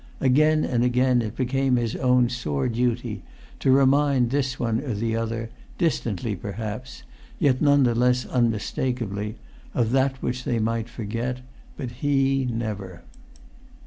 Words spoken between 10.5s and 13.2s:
might forget, but he never.